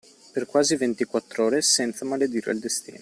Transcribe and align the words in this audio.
Per 0.33 0.47
quasi 0.47 0.77
ventiquattr'ore, 0.77 1.61
senza 1.61 2.05
maledire 2.05 2.49
il 2.51 2.57
destino. 2.59 2.97